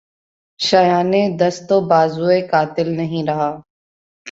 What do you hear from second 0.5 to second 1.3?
شایانِ